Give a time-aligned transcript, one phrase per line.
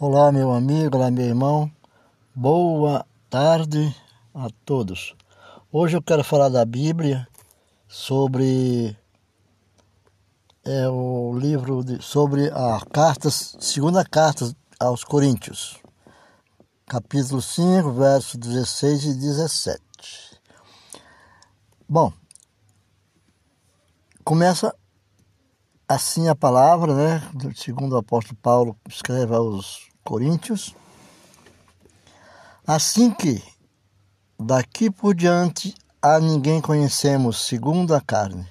[0.00, 1.68] Olá, meu amigo, olá, meu irmão.
[2.32, 3.92] Boa tarde
[4.32, 5.16] a todos.
[5.72, 7.26] Hoje eu quero falar da Bíblia
[7.88, 8.96] sobre
[10.64, 15.80] é, o livro de, sobre a carta, segunda carta aos Coríntios,
[16.86, 19.82] capítulo 5, versos 16 e 17.
[21.88, 22.12] Bom,
[24.22, 24.72] começa
[25.88, 27.22] assim a palavra, né?
[27.56, 30.74] Segundo o apóstolo Paulo escreve aos Coríntios.
[32.66, 33.42] Assim que
[34.38, 38.46] daqui por diante a ninguém conhecemos segundo a carne.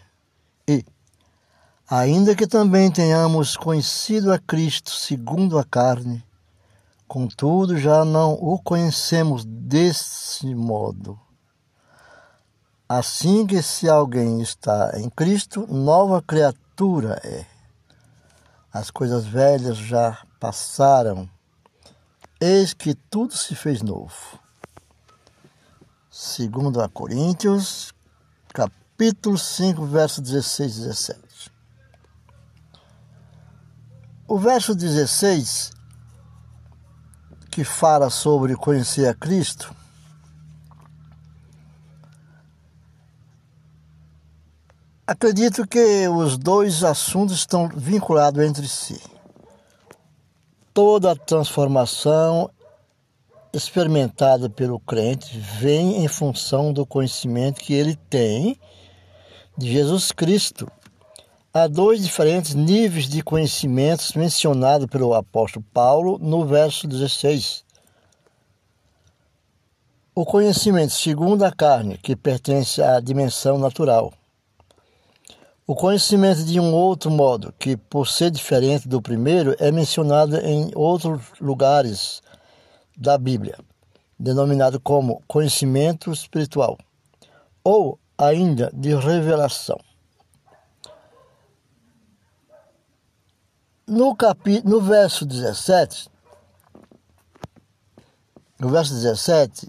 [0.68, 0.84] E,
[1.88, 6.24] ainda que também tenhamos conhecido a Cristo segundo a carne,
[7.08, 11.18] contudo já não o conhecemos desse modo.
[12.90, 16.67] Assim que se alguém está em Cristo, nova criatura
[17.24, 17.46] é.
[18.72, 21.28] As coisas velhas já passaram,
[22.40, 24.40] eis que tudo se fez novo.
[26.12, 27.92] Segundo a Coríntios,
[28.54, 31.52] capítulo 5, verso 16 e 17.
[34.28, 35.72] O verso 16,
[37.50, 39.76] que fala sobre conhecer a Cristo,
[45.10, 49.02] Acredito que os dois assuntos estão vinculados entre si.
[50.74, 52.50] Toda a transformação
[53.54, 58.60] experimentada pelo crente vem em função do conhecimento que ele tem
[59.58, 60.70] de Jesus Cristo.
[61.54, 67.64] Há dois diferentes níveis de conhecimentos mencionados pelo apóstolo Paulo no verso 16.
[70.14, 74.12] O conhecimento segundo a carne, que pertence à dimensão natural
[75.68, 80.72] o conhecimento de um outro modo, que por ser diferente do primeiro, é mencionado em
[80.74, 82.22] outros lugares
[82.96, 83.60] da Bíblia,
[84.18, 86.78] denominado como conhecimento espiritual,
[87.66, 89.78] ou ainda de revelação.
[93.86, 96.10] No, capi, no verso 17,
[98.58, 99.68] no verso 17,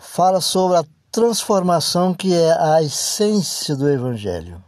[0.00, 0.84] fala sobre a
[1.16, 4.62] transformação que é a essência do Evangelho.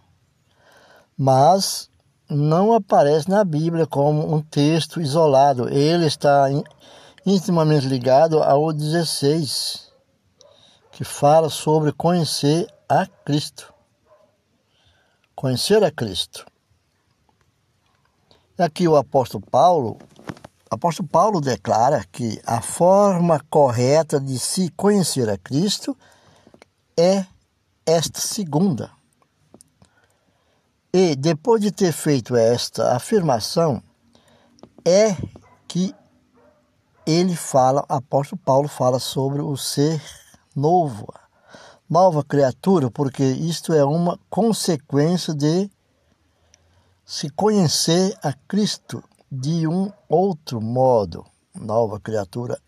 [1.14, 1.90] Mas
[2.26, 5.68] não aparece na Bíblia como um texto isolado.
[5.68, 6.46] Ele está
[7.26, 9.92] intimamente ligado ao 16,
[10.90, 13.70] que fala sobre conhecer a Cristo.
[15.36, 16.46] Conhecer a Cristo.
[18.58, 19.98] Aqui o apóstolo Paulo,
[20.70, 26.17] apóstolo Paulo declara que a forma correta de se conhecer a Cristo é
[27.86, 28.90] esta segunda.
[30.92, 33.82] E depois de ter feito esta afirmação,
[34.84, 35.16] é
[35.66, 35.94] que
[37.06, 40.02] ele fala, apóstolo Paulo fala sobre o ser
[40.56, 41.06] novo,
[41.88, 45.70] nova criatura, porque isto é uma consequência de
[47.04, 51.24] se conhecer a Cristo de um outro modo.
[51.54, 52.60] Nova criatura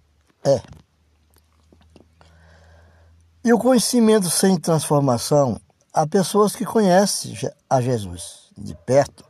[0.45, 0.63] é.
[3.43, 5.59] E o conhecimento sem transformação,
[5.95, 7.35] há pessoas que conhecem
[7.71, 9.25] a Jesus de perto,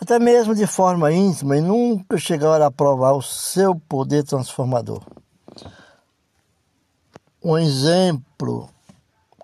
[0.00, 5.00] até mesmo de forma íntima, e nunca chegaram a provar o seu poder transformador.
[7.40, 8.68] Um exemplo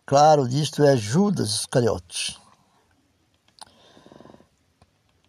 [0.04, 2.36] claro disto é Judas Iscariote,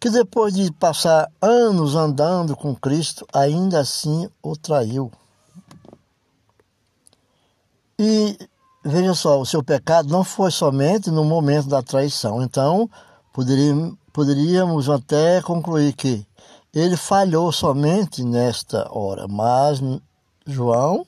[0.00, 5.12] que depois de passar anos andando com Cristo, ainda assim o traiu.
[8.02, 8.34] E
[8.82, 12.42] veja só, o seu pecado não foi somente no momento da traição.
[12.42, 12.88] Então,
[14.10, 16.26] poderíamos, até concluir que
[16.72, 19.82] ele falhou somente nesta hora, mas
[20.46, 21.06] João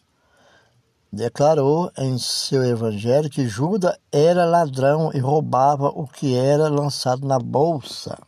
[1.10, 7.38] declarou em seu evangelho que Judas era ladrão e roubava o que era lançado na
[7.38, 8.18] bolsa.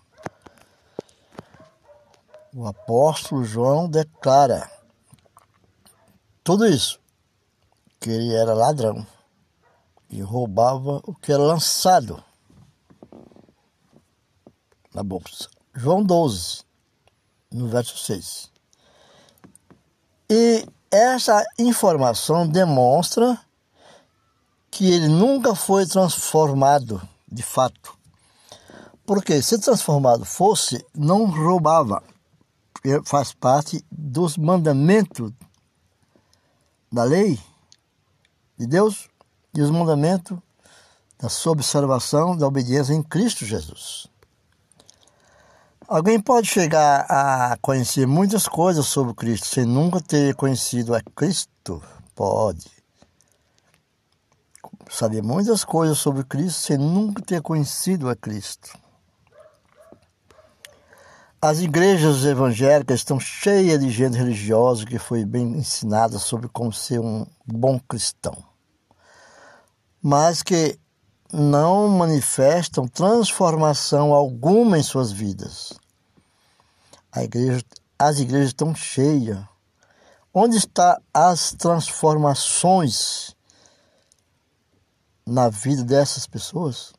[2.55, 4.71] O apóstolo João declara
[6.43, 7.04] tudo isso
[8.05, 9.06] que ele era ladrão
[10.11, 12.23] e roubava o que era lançado
[14.95, 15.49] na bolsa.
[15.75, 16.65] João 12,
[17.51, 18.51] no verso 6.
[20.29, 23.41] E essa informação demonstra
[24.71, 27.97] que ele nunca foi transformado de fato.
[29.07, 32.03] Porque se transformado fosse, não roubava.
[33.07, 35.33] Faz parte dos mandamentos
[36.93, 37.41] da lei
[38.59, 39.09] de Deus
[39.55, 40.39] e os mandamentos
[41.19, 44.06] da sua observação da obediência em Cristo Jesus.
[45.87, 51.83] Alguém pode chegar a conhecer muitas coisas sobre Cristo sem nunca ter conhecido a Cristo?
[52.15, 52.71] Pode.
[54.89, 58.84] Saber muitas coisas sobre Cristo sem nunca ter conhecido a Cristo.
[61.46, 66.99] As igrejas evangélicas estão cheias de gente religiosa que foi bem ensinada sobre como ser
[66.99, 68.43] um bom cristão,
[70.02, 70.79] mas que
[71.31, 75.75] não manifestam transformação alguma em suas vidas.
[77.14, 77.62] Igreja,
[77.99, 79.38] as igrejas estão cheias.
[80.32, 83.37] Onde estão as transformações
[85.26, 86.94] na vida dessas pessoas?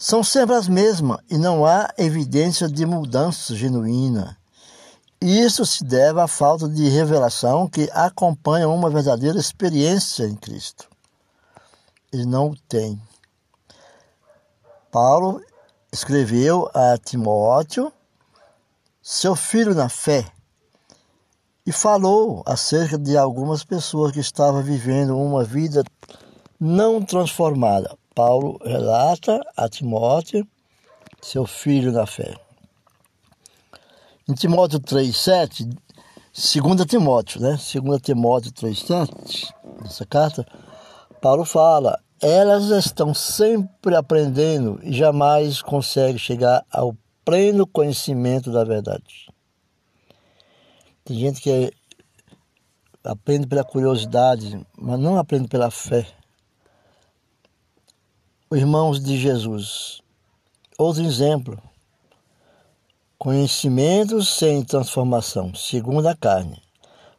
[0.00, 4.34] São sempre as mesmas e não há evidência de mudança genuína.
[5.20, 10.88] Isso se deve à falta de revelação que acompanha uma verdadeira experiência em Cristo.
[12.10, 12.98] Ele não o tem.
[14.90, 15.44] Paulo
[15.92, 17.92] escreveu a Timóteo,
[19.02, 20.24] seu filho na fé,
[21.66, 25.84] e falou acerca de algumas pessoas que estavam vivendo uma vida
[26.58, 27.99] não transformada.
[28.20, 30.46] Paulo relata a Timóteo,
[31.22, 32.36] seu filho na fé.
[34.28, 35.74] Em Timóteo 3,7,
[36.34, 37.52] 2 Timóteo, né?
[37.52, 39.50] 2 Timóteo 3,7,
[39.82, 40.46] nessa carta,
[41.22, 46.94] Paulo fala: elas estão sempre aprendendo e jamais conseguem chegar ao
[47.24, 49.30] pleno conhecimento da verdade.
[51.06, 51.72] Tem gente que
[53.02, 56.19] aprende pela curiosidade, mas não aprende pela fé
[58.52, 60.00] irmãos de Jesus.
[60.76, 61.56] Outro exemplo:
[63.16, 66.60] conhecimento sem transformação, segundo a carne,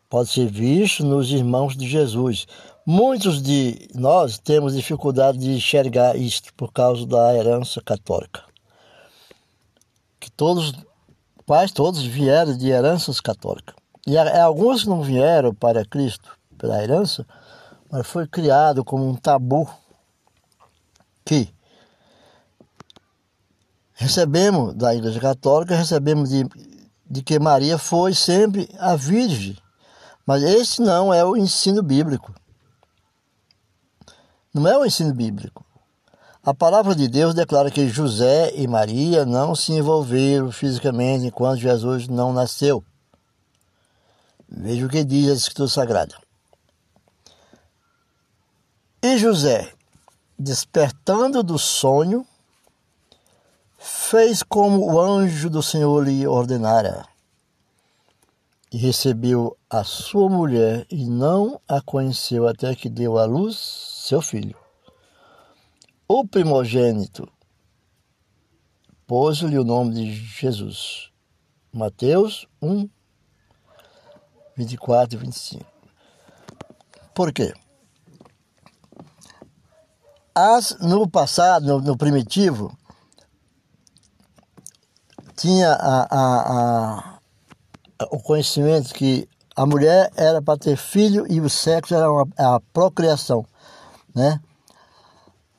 [0.10, 2.46] pode ser visto nos irmãos de Jesus.
[2.86, 8.44] Muitos de nós temos dificuldade de enxergar isto por causa da herança católica.
[10.20, 10.74] Que todos,
[11.46, 13.76] quase todos vieram de heranças católicas.
[14.06, 17.26] E alguns não vieram para Cristo pela herança,
[17.90, 19.70] mas foi criado como um tabu
[21.26, 21.54] que
[23.94, 26.46] recebemos da Igreja Católica, recebemos de,
[27.10, 29.58] de que Maria foi sempre a Virgem.
[30.26, 32.34] Mas esse não é o ensino bíblico.
[34.54, 35.66] Não é o ensino bíblico.
[36.44, 42.08] A palavra de Deus declara que José e Maria não se envolveram fisicamente enquanto Jesus
[42.08, 42.84] não nasceu.
[44.50, 46.16] Veja o que diz a Escritura Sagrada.
[49.04, 49.72] E José,
[50.42, 52.26] despertando do sonho,
[53.78, 57.08] fez como o anjo do Senhor lhe ordenara,
[58.72, 64.22] e recebeu a sua mulher e não a conheceu até que deu à luz seu
[64.22, 64.58] filho.
[66.08, 67.32] O primogênito
[69.06, 71.12] pôs-lhe o nome de Jesus.
[71.72, 72.90] Mateus 1,
[74.58, 75.66] 24 e 25.
[77.14, 77.54] Por quê?
[80.34, 82.76] As, no passado, no, no primitivo,
[85.36, 87.18] tinha a, a,
[88.00, 92.28] a, o conhecimento que a mulher era para ter filho e o sexo era uma,
[92.38, 93.46] a procriação,
[94.16, 94.40] né?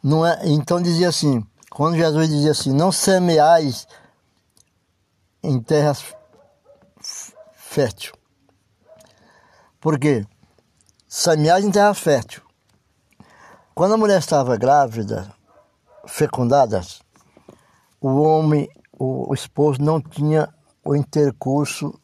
[0.03, 3.87] Não é, então dizia assim, quando Jesus dizia assim, não semeais
[5.43, 6.03] em terras
[7.53, 8.15] fértil.
[9.81, 10.27] Por quê?
[11.09, 12.43] Semeais em terra fértil.
[13.75, 15.33] Quando a mulher estava grávida,
[16.07, 16.83] fecundada,
[17.99, 20.53] o homem, o, esposo não tinha
[20.85, 21.99] o intercurso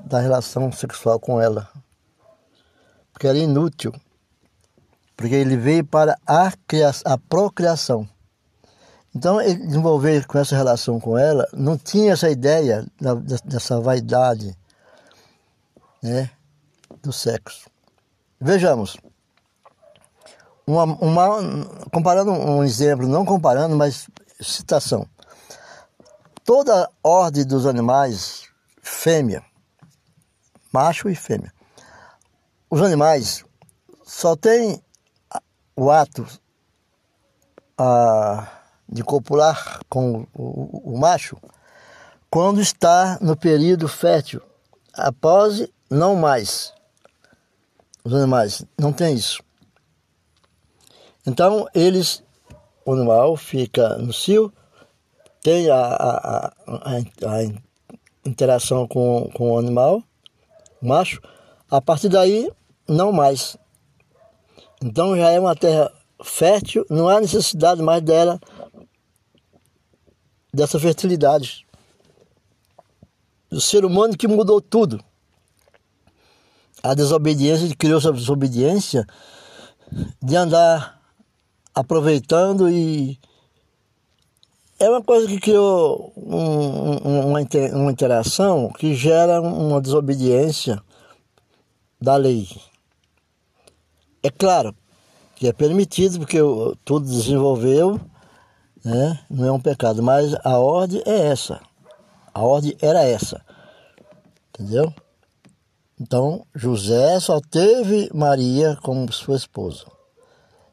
[0.00, 1.68] da relação sexual com ela,
[3.12, 3.92] porque era inútil,
[5.16, 8.08] porque ele veio para a, criação, a procriação.
[9.14, 12.84] Então, ele desenvolver com essa relação com ela, não tinha essa ideia
[13.44, 14.56] dessa vaidade
[16.02, 16.30] né,
[17.00, 17.68] do sexo.
[18.40, 18.96] Vejamos,
[20.70, 24.08] uma, uma, comparando um exemplo, não comparando, mas
[24.40, 25.06] citação.
[26.44, 28.44] Toda ordem dos animais,
[28.82, 29.42] fêmea,
[30.72, 31.52] macho e fêmea.
[32.70, 33.44] Os animais
[34.04, 34.82] só têm
[35.74, 36.26] o ato
[37.76, 38.46] a,
[38.88, 41.36] de copular com o, o, o macho
[42.30, 44.40] quando está no período fértil.
[44.92, 46.72] Após, não mais.
[48.04, 49.42] Os animais não têm isso.
[51.26, 52.22] Então, eles,
[52.84, 54.52] o animal fica no cio,
[55.42, 60.02] tem a, a, a, a interação com, com o animal,
[60.80, 61.20] o macho,
[61.70, 62.50] a partir daí,
[62.88, 63.56] não mais.
[64.82, 68.40] Então já é uma terra fértil, não há necessidade mais dela,
[70.52, 71.66] dessa fertilidade.
[73.50, 75.02] do ser humano que mudou tudo.
[76.82, 79.06] A desobediência criou essa desobediência
[80.22, 80.99] de andar
[81.80, 83.18] aproveitando e
[84.78, 87.40] é uma coisa que criou um, um, uma,
[87.74, 90.80] uma interação que gera uma desobediência
[92.00, 92.48] da lei.
[94.22, 94.74] É claro
[95.36, 96.38] que é permitido, porque
[96.84, 98.00] tudo desenvolveu,
[98.84, 99.18] né?
[99.30, 101.60] não é um pecado, mas a ordem é essa.
[102.32, 103.44] A ordem era essa.
[104.48, 104.92] Entendeu?
[105.98, 109.84] Então, José só teve Maria como sua esposa.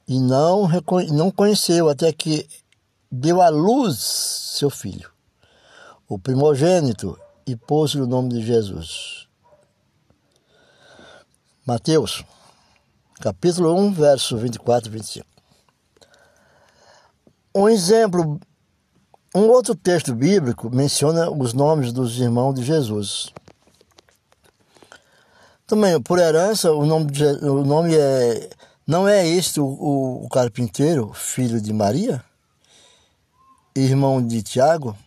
[0.07, 0.69] E não,
[1.11, 2.47] não conheceu até que
[3.11, 5.11] deu à luz seu filho,
[6.07, 9.27] o primogênito, e pôs-lhe o nome de Jesus.
[11.65, 12.23] Mateus,
[13.19, 15.27] capítulo 1, verso 24 e 25.
[17.53, 18.39] Um exemplo,
[19.35, 23.33] um outro texto bíblico menciona os nomes dos irmãos de Jesus.
[25.65, 27.11] Também, por herança, o nome,
[27.41, 28.49] o nome é.
[28.87, 29.65] Não é este o,
[30.23, 32.23] o carpinteiro, filho de Maria?
[33.75, 34.97] Irmão de Tiago?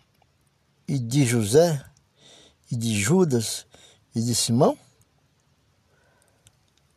[0.87, 1.83] E de José?
[2.71, 3.67] E de Judas?
[4.15, 4.77] E de Simão?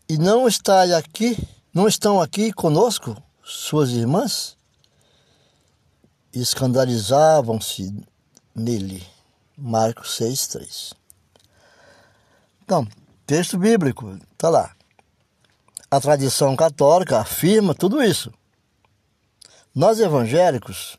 [0.09, 1.37] E não está aqui,
[1.73, 4.57] não estão aqui conosco suas irmãs?
[6.33, 7.95] Escandalizavam-se
[8.53, 9.07] nele.
[9.57, 10.93] Marcos 6:3.
[12.65, 12.85] Então,
[13.25, 14.75] texto bíblico, tá lá.
[15.93, 18.33] A tradição católica afirma tudo isso.
[19.75, 20.97] Nós evangélicos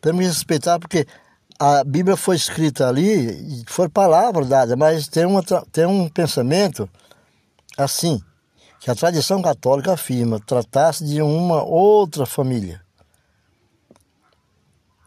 [0.00, 1.04] temos que respeitar porque
[1.58, 6.88] a Bíblia foi escrita ali, foi palavra dada, mas tem, uma, tem um pensamento
[7.76, 8.22] assim,
[8.78, 12.80] que a tradição católica afirma tratar-se de uma outra família.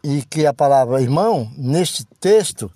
[0.04, 2.70] E que a palavra irmão, neste texto,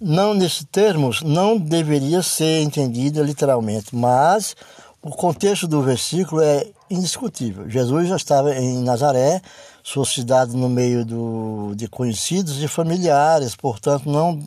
[0.00, 4.56] não nesses termos, não deveria ser entendida literalmente, mas
[5.02, 7.68] o contexto do versículo é indiscutível.
[7.68, 9.40] Jesus já estava em Nazaré,
[9.82, 14.38] sua cidade no meio do, de conhecidos e familiares, portanto não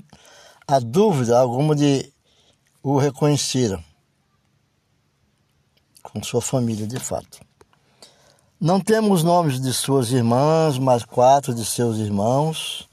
[0.68, 2.12] há dúvida alguma de
[2.84, 3.84] o reconheceram
[6.02, 7.40] com sua família de fato.
[8.60, 12.88] Não temos nomes de suas irmãs, mas quatro de seus irmãos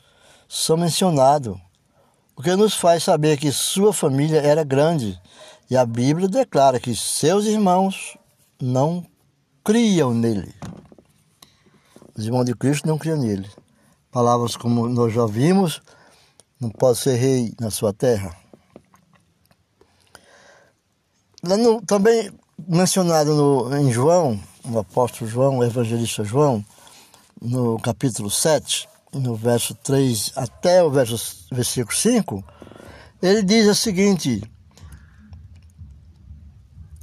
[0.48, 1.56] são mencionados,
[2.34, 5.20] o que nos faz saber que sua família era grande
[5.70, 8.18] e a Bíblia declara que seus irmãos
[8.60, 9.06] não
[9.64, 10.52] criam nele.
[12.16, 13.48] Os irmãos de Cristo não criam nele.
[14.10, 15.80] Palavras como nós já vimos,
[16.60, 18.36] não pode ser rei na sua terra.
[21.86, 22.32] Também
[22.68, 26.64] mencionado no, em João, o apóstolo João, o evangelista João,
[27.40, 32.44] no capítulo 7, no verso 3 até o verso, versículo 5,
[33.22, 34.42] ele diz o seguinte: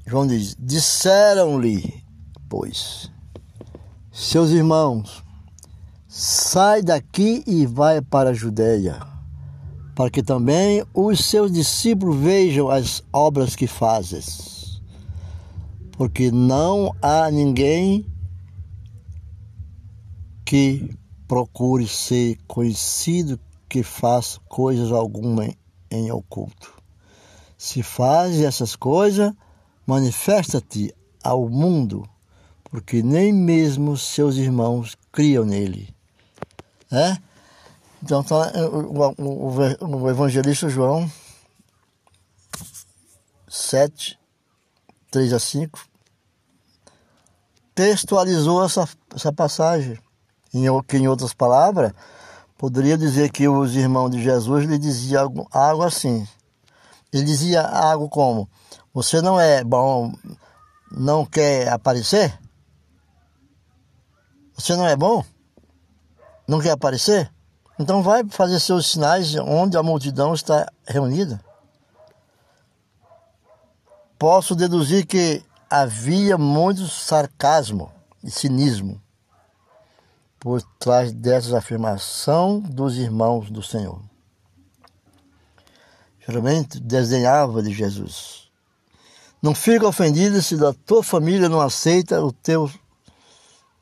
[0.08, 2.04] João diz: Disseram-lhe,
[2.50, 3.12] pois,
[4.12, 5.24] seus irmãos,
[6.08, 9.00] sai daqui e vai para a Judéia,
[9.94, 14.58] para que também os seus discípulos vejam as obras que fazes
[15.98, 18.06] porque não há ninguém
[20.46, 20.96] que
[21.28, 25.52] procure ser conhecido que faça coisas alguma
[25.90, 26.72] em oculto.
[27.58, 29.34] Se faz essas coisas,
[29.88, 32.08] manifesta-te ao mundo,
[32.66, 35.96] porque nem mesmo seus irmãos criam nele.
[36.92, 37.18] É?
[38.04, 41.10] Então, tá, o, o, o evangelista João
[43.48, 44.20] 7,
[45.10, 45.80] 3 a 5,
[47.74, 49.98] textualizou essa, essa passagem.
[50.54, 51.92] Em, em outras palavras,
[52.58, 56.28] poderia dizer que os irmãos de Jesus lhe diziam algo, algo assim.
[57.12, 58.50] Ele dizia algo como:
[58.98, 60.12] Você não é bom,
[60.92, 62.40] não quer aparecer?
[64.56, 65.24] Você não é bom?
[66.48, 67.32] Não quer aparecer?
[67.78, 71.40] Então vai fazer seus sinais onde a multidão está reunida
[74.18, 77.92] posso deduzir que havia muito sarcasmo
[78.24, 79.00] e cinismo
[80.40, 84.02] por trás dessa afirmação dos irmãos do Senhor.
[86.26, 88.47] Geralmente desdenhava de Jesus.
[89.42, 92.72] Não fica ofendido se da tua família não aceita o teu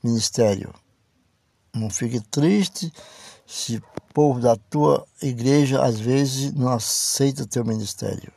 [0.04, 0.74] ministério.
[1.74, 2.92] Não fique triste
[3.46, 3.84] se o
[4.14, 8.32] povo da tua igreja às vezes não aceita o teu ministério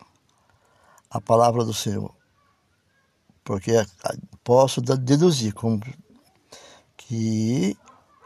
[1.10, 2.14] a palavra do Senhor.
[3.42, 3.72] Porque
[4.44, 5.80] posso deduzir como
[6.96, 7.76] que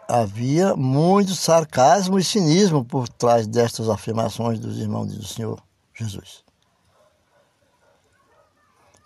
[0.08, 5.62] havia muito sarcasmo e cinismo por trás destas afirmações dos irmãos do Senhor
[5.94, 6.44] Jesus.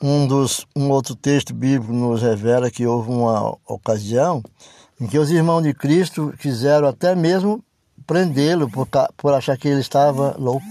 [0.00, 4.42] Um, dos, um outro texto bíblico nos revela que houve uma ocasião
[5.00, 7.64] em que os irmãos de Cristo quiseram até mesmo
[8.06, 10.66] prendê-lo por, por achar que ele estava louco.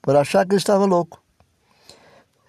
[0.00, 1.20] Por achar que ele estava louco.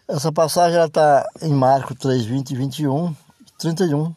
[0.07, 3.15] Essa passagem está em Marcos 3, 20 e 21,
[3.59, 4.15] 31.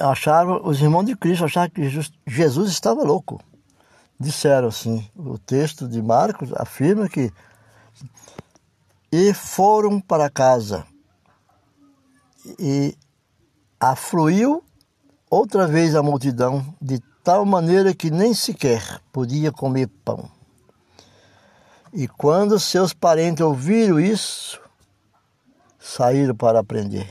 [0.00, 1.82] Acharam, os irmãos de Cristo acharam que
[2.26, 3.40] Jesus estava louco.
[4.20, 7.32] Disseram assim, o texto de Marcos afirma que
[9.10, 10.84] e foram para casa
[12.58, 12.96] e
[13.80, 14.62] afluiu
[15.30, 20.30] outra vez a multidão de tal maneira que nem sequer podia comer pão.
[21.92, 24.60] E quando seus parentes ouviram isso,
[25.78, 27.10] saíram para aprender,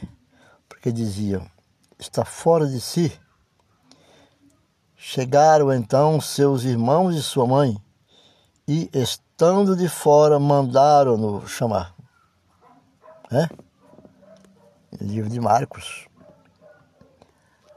[0.70, 1.50] porque diziam:
[1.98, 3.12] está fora de si.
[5.00, 7.78] Chegaram então seus irmãos e sua mãe,
[8.68, 11.94] e estando de fora, mandaram-no chamar.
[13.32, 13.48] É?
[15.00, 16.08] Livro de Marcos.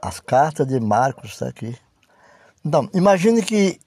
[0.00, 1.77] As cartas de Marcos está aqui.
[2.65, 3.79] Então, imagine que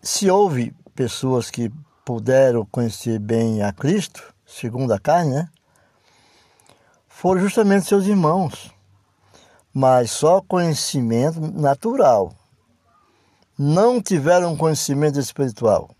[0.00, 1.72] se houve pessoas que
[2.04, 5.48] puderam conhecer bem a Cristo, segundo a carne, né?
[7.08, 8.72] Foram justamente seus irmãos.
[9.74, 12.37] Mas só conhecimento natural.
[13.58, 15.90] Não tiveram conhecimento espiritual.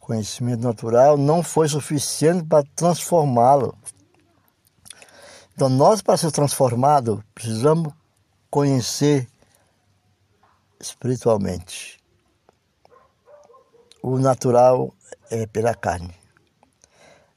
[0.00, 3.76] Conhecimento natural não foi suficiente para transformá-lo
[5.60, 7.92] então, nós, para ser transformado, precisamos
[8.50, 9.28] conhecer
[10.80, 12.00] espiritualmente.
[14.02, 14.94] O natural
[15.30, 16.14] é pela carne.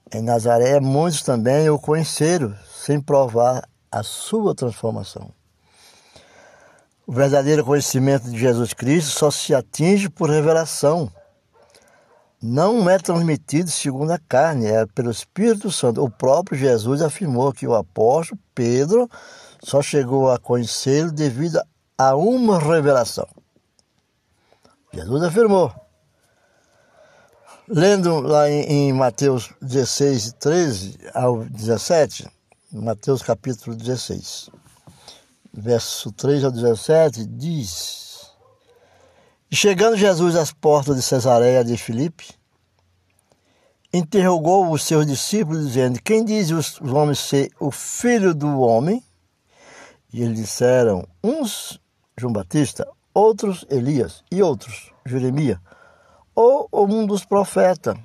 [0.09, 5.29] Em Nazaré, muitos também o conheceram sem provar a sua transformação.
[7.05, 11.11] O verdadeiro conhecimento de Jesus Cristo só se atinge por revelação
[12.45, 16.03] não é transmitido segundo a carne, é pelo Espírito Santo.
[16.03, 19.09] O próprio Jesus afirmou que o apóstolo Pedro
[19.63, 21.61] só chegou a conhecê-lo devido
[21.97, 23.25] a uma revelação.
[24.93, 25.73] Jesus afirmou.
[27.65, 32.29] Lendo lá em, Mateus 16, 13 ao 17,
[32.73, 34.49] Mateus capítulo 16,
[35.53, 38.03] verso 3 ao 17, diz
[39.55, 42.33] chegando Jesus às portas de Cesareia de Filipe,
[43.93, 49.03] interrogou os seus discípulos, dizendo: Quem diz os homens ser o filho do homem?
[50.11, 51.79] E eles disseram: Uns
[52.17, 55.59] João Batista, outros Elias e outros Jeremias,
[56.33, 57.95] ou um dos profetas.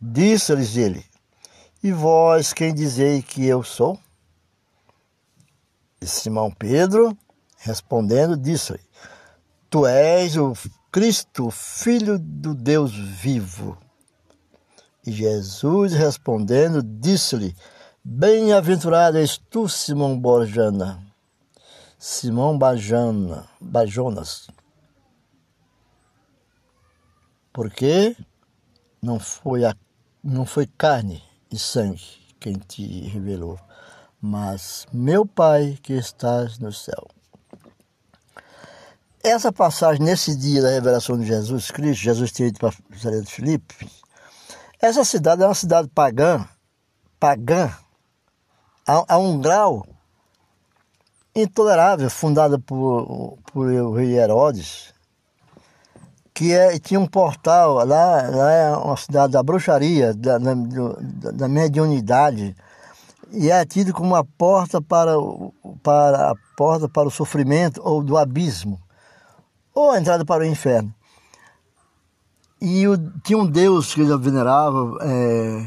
[0.00, 1.04] Disse-lhes ele:
[1.82, 3.98] E vós quem dizei que eu sou?
[6.00, 7.16] E Simão Pedro,
[7.58, 8.80] respondendo, disse-lhe:
[9.68, 10.52] Tu és o
[10.90, 13.76] Cristo, Filho do Deus vivo.
[15.06, 17.54] E Jesus respondendo, disse-lhe:
[18.04, 21.02] Bem-aventurado és tu, Simão Borjana,
[21.98, 24.48] Simão Bajana, Bajonas.
[27.52, 28.16] Porque
[29.02, 29.74] não foi, a,
[30.22, 32.04] não foi carne e sangue
[32.38, 33.58] quem te revelou,
[34.20, 37.06] mas meu Pai que estás no céu.
[39.22, 43.32] Essa passagem, nesse dia da revelação de Jesus Cristo, Jesus tinha ido para Jerusalém de
[43.32, 43.90] Filipe,
[44.80, 46.46] essa cidade é uma cidade pagã,
[47.18, 47.70] pagã,
[48.86, 49.84] a, a um grau
[51.34, 54.94] intolerável, fundada por, por o rei Herodes,
[56.32, 60.54] que é, tinha um portal, lá, lá é uma cidade da bruxaria, da, da,
[61.32, 62.54] da mediunidade,
[63.30, 65.12] e é tido como uma porta para,
[65.82, 68.80] para a porta para o sofrimento ou do abismo
[69.74, 70.92] ou a entrada para o inferno.
[72.60, 75.66] E o, tinha um deus que ele venerava, é,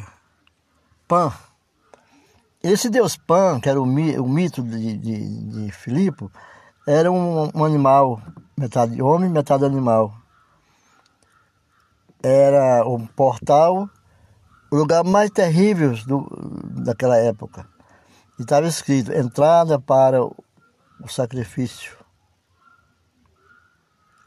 [1.08, 1.32] Pan.
[2.62, 6.30] Esse deus Pan, que era o, o mito de, de, de Filipe,
[6.86, 8.21] era um, um animal,
[8.58, 10.13] metade homem, metade animal.
[12.21, 13.89] Era um portal,
[14.72, 16.28] o lugar mais terrível do,
[16.84, 17.68] daquela época.
[18.40, 21.98] E estava escrito, entrada para o sacrifício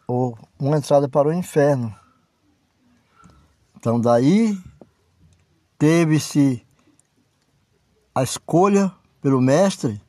[0.06, 1.94] ou uma entrada para o inferno.
[3.76, 4.58] Então daí
[5.78, 6.64] teve-se
[8.14, 10.00] a escolha pelo mestre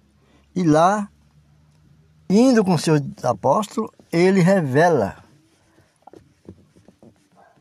[0.53, 1.09] e lá,
[2.29, 5.23] indo com seus apóstolos, ele revela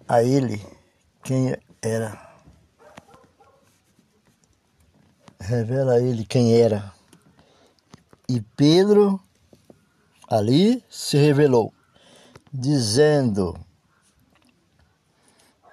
[0.06, 0.60] a ele
[1.22, 2.33] quem era.
[5.44, 6.92] Revela a ele quem era.
[8.28, 9.20] E Pedro
[10.28, 11.72] ali se revelou,
[12.52, 13.54] dizendo: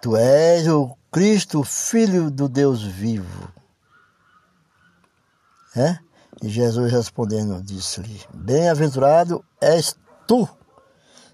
[0.02, 3.52] Tu és o Cristo, filho do Deus vivo.
[5.76, 5.98] É?
[6.42, 9.96] E Jesus respondendo disse-lhe: Bem-aventurado és
[10.28, 10.48] tu,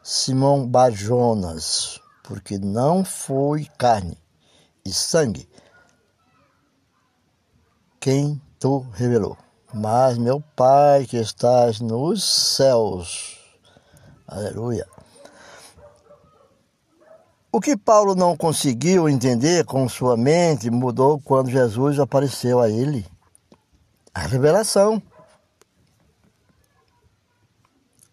[0.03, 4.17] Simão Bajonas, porque não foi carne
[4.85, 5.49] e sangue
[8.07, 9.35] quem tu revelou,
[9.73, 12.23] mas meu Pai que estás nos
[12.55, 13.37] céus.
[14.25, 14.87] Aleluia.
[17.51, 23.05] O que Paulo não conseguiu entender com sua mente mudou quando Jesus apareceu a ele.
[24.13, 25.03] A revelação.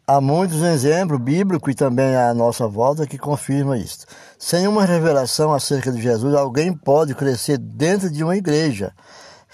[0.09, 4.07] Há muitos exemplos bíblicos e também à nossa volta que confirmam isso.
[4.41, 8.93] Sem uma revelação acerca de Jesus, alguém pode crescer dentro de uma igreja,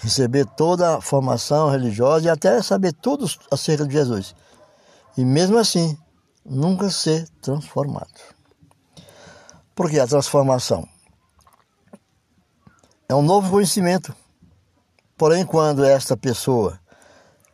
[0.01, 4.35] receber toda a formação religiosa e até saber tudo acerca de Jesus.
[5.15, 5.97] E mesmo assim,
[6.43, 8.09] nunca ser transformado.
[9.75, 10.87] Porque a transformação
[13.07, 14.15] é um novo conhecimento.
[15.15, 16.79] Porém, quando esta pessoa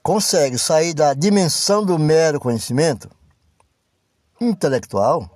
[0.01, 3.09] consegue sair da dimensão do mero conhecimento
[4.39, 5.29] intelectual,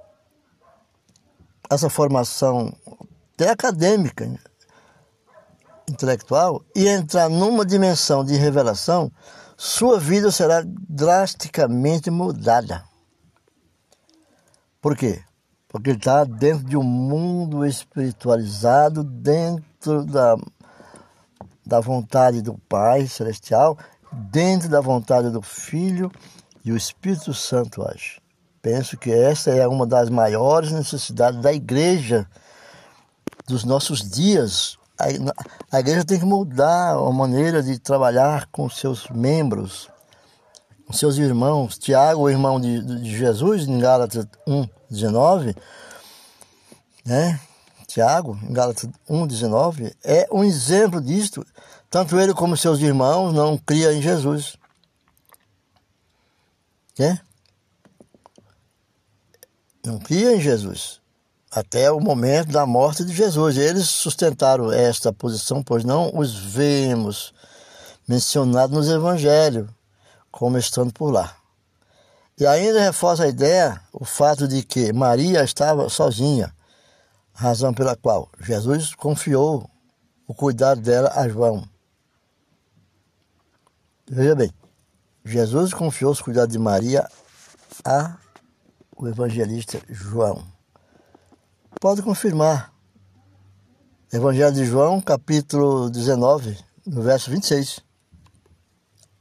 [1.69, 2.74] essa formação
[3.34, 4.39] até acadêmica,
[5.91, 9.12] intelectual, e entrar numa dimensão de revelação,
[9.58, 12.84] sua vida será drasticamente mudada.
[14.82, 15.21] Por quê?
[15.67, 20.36] Porque ele está dentro de um mundo espiritualizado, dentro da,
[21.65, 23.77] da vontade do Pai Celestial,
[24.12, 26.12] dentro da vontade do Filho
[26.65, 28.19] e o Espírito Santo age.
[28.62, 32.27] Penso que essa é uma das maiores necessidades da igreja
[33.47, 34.77] dos nossos dias.
[35.71, 39.89] A, igreja tem que mudar a maneira de trabalhar com seus membros,
[40.85, 41.77] com seus irmãos.
[41.77, 45.55] Tiago, o irmão de, de Jesus, em Gálatas 1, 19,
[47.05, 47.39] né?
[47.87, 51.45] Tiago, em Gálatas 1, 19, é um exemplo disto.
[51.89, 54.55] Tanto ele como seus irmãos não criam em Jesus.
[56.97, 57.19] Né?
[59.83, 61.00] Não criam em Jesus.
[61.51, 63.57] Até o momento da morte de Jesus.
[63.57, 67.33] Eles sustentaram esta posição, pois não os vemos
[68.07, 69.69] mencionados nos evangelhos,
[70.31, 71.35] como estando por lá.
[72.39, 76.55] E ainda reforça a ideia o fato de que Maria estava sozinha,
[77.33, 79.69] razão pela qual Jesus confiou
[80.27, 81.67] o cuidado dela a João.
[84.09, 84.51] Veja bem,
[85.23, 87.07] Jesus confiou os cuidados de Maria
[87.85, 88.17] a
[88.95, 90.43] o evangelista João.
[91.79, 92.71] Pode confirmar.
[94.12, 97.79] Evangelho de João, capítulo 19, no verso 26.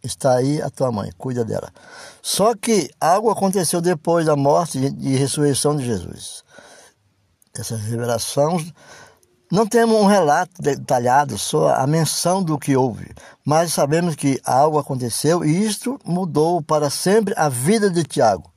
[0.03, 1.73] Está aí a tua mãe, cuida dela.
[2.21, 6.43] Só que algo aconteceu depois da morte e ressurreição de Jesus.
[7.55, 8.73] Essas revelações
[9.51, 14.79] não temos um relato detalhado, só a menção do que houve, mas sabemos que algo
[14.79, 18.53] aconteceu e isto mudou para sempre a vida de Tiago.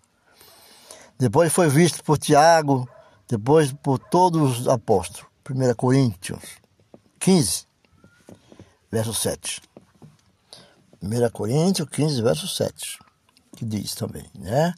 [1.17, 2.87] Depois foi visto por Tiago,
[3.33, 5.27] depois por todos os apóstolos.
[5.49, 6.39] 1 Coríntios
[7.19, 7.65] 15,
[8.91, 9.59] verso 7.
[11.01, 12.99] 1 Coríntios 15, verso 7,
[13.55, 14.75] que diz também, né?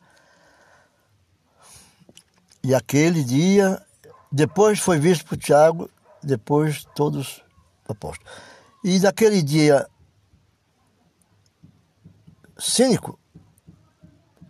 [2.63, 3.85] E aquele dia,
[4.31, 5.89] depois foi visto por Tiago
[6.23, 7.43] depois todos
[7.89, 8.31] apóstolos.
[8.85, 9.85] E daquele dia
[12.57, 13.19] cínico,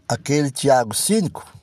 [0.07, 1.54] aquele Tiago cínico,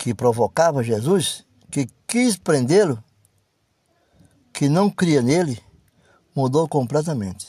[0.00, 3.04] que provocava Jesus, que quis prendê-lo,
[4.50, 5.62] que não cria nele,
[6.34, 7.48] mudou completamente.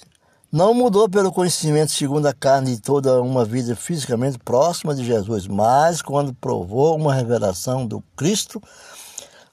[0.51, 5.47] Não mudou pelo conhecimento segundo a carne de toda uma vida fisicamente próxima de Jesus,
[5.47, 8.61] mas quando provou uma revelação do Cristo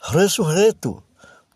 [0.00, 1.00] ressurreto,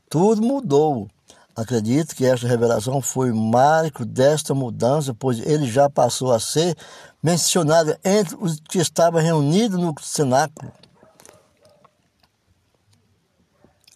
[0.09, 1.09] tudo mudou.
[1.57, 6.77] Acredito que esta revelação foi marco desta mudança, pois ele já passou a ser
[7.21, 10.73] mencionado entre os que estavam reunidos no cenáculo.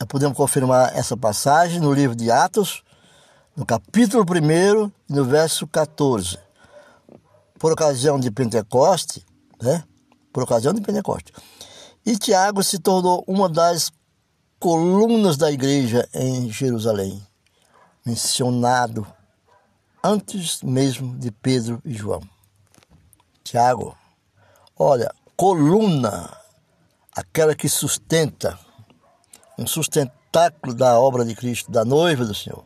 [0.04, 2.82] Podemos confirmar essa passagem no livro de Atos,
[3.56, 6.38] no capítulo 1, no verso 14.
[7.59, 9.24] Por ocasião de Pentecoste,
[9.61, 9.82] né?
[10.32, 11.32] Por ocasião de Pentecoste.
[12.04, 13.90] E Tiago se tornou uma das
[14.61, 17.26] colunas da igreja em Jerusalém,
[18.04, 19.06] mencionado
[20.04, 22.20] antes mesmo de Pedro e João.
[23.42, 23.96] Tiago,
[24.78, 26.30] olha, coluna,
[27.12, 28.59] aquela que sustenta,
[29.59, 32.64] um sustentáculo da obra de Cristo, da noiva do Senhor.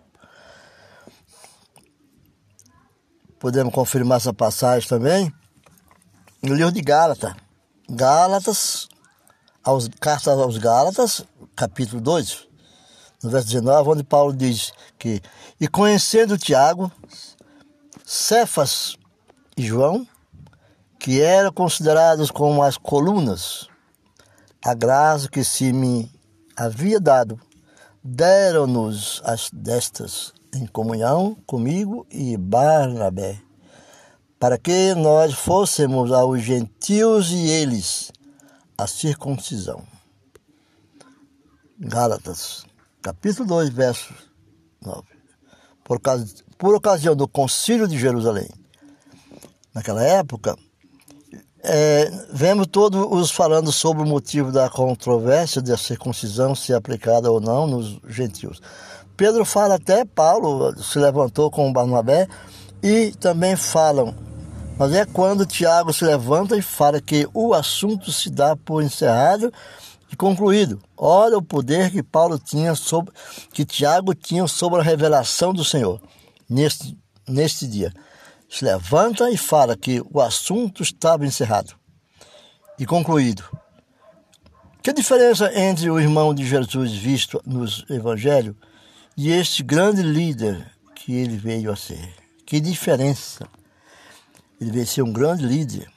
[3.41, 5.33] podemos confirmar essa passagem também
[6.43, 7.35] no livro de Gálatas.
[7.89, 8.87] Gálatas,
[9.65, 11.25] aos, carta aos Gálatas,
[11.57, 12.47] capítulo 2,
[13.23, 15.23] no verso 19, onde Paulo diz que,
[15.59, 16.93] e conhecendo Tiago,
[18.05, 18.97] Cefas
[19.57, 20.07] e João,
[20.99, 23.69] que eram considerados como as colunas,
[24.63, 26.13] a graça que se me
[26.61, 27.41] havia dado,
[28.05, 33.41] deram-nos as destas em comunhão comigo e Barnabé,
[34.39, 38.13] para que nós fôssemos aos gentios e eles
[38.77, 39.83] a circuncisão.
[41.79, 42.67] Gálatas,
[43.01, 44.13] capítulo 2, verso
[44.83, 45.03] 9.
[45.83, 45.99] Por,
[46.59, 48.51] por ocasião do concílio de Jerusalém.
[49.73, 50.55] Naquela época,
[51.63, 57.41] é, vemos todos os falando sobre o motivo da controvérsia da circuncisão, se aplicada ou
[57.41, 58.61] não nos gentios.
[59.17, 62.27] Pedro fala até, Paulo se levantou com Barnabé
[62.83, 64.15] e também falam,
[64.79, 69.53] mas é quando Tiago se levanta e fala que o assunto se dá por encerrado
[70.11, 70.81] e concluído.
[70.97, 73.13] Olha o poder que Paulo tinha sobre,
[73.53, 76.01] que Tiago tinha sobre a revelação do Senhor
[76.49, 76.97] neste,
[77.29, 77.93] neste dia.
[78.51, 81.75] Se levanta e fala que o assunto estava encerrado
[82.77, 83.45] e concluído.
[84.83, 88.57] Que diferença entre o irmão de Jesus visto nos evangelhos
[89.17, 92.15] e este grande líder que ele veio a ser.
[92.45, 93.47] Que diferença!
[94.61, 95.89] Ele veio ser um grande líder,